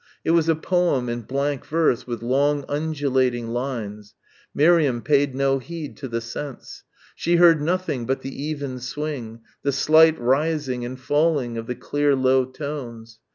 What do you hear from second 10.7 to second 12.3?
and falling of the clear